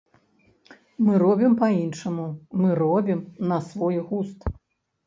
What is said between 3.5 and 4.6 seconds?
на свой густ.